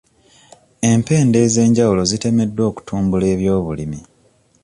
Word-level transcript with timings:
Empenda 0.93 1.37
ez'enjawulo 1.45 2.03
zitemeddwa 2.11 2.63
okutumbula 2.71 3.25
ebyobulimi. 3.33 3.99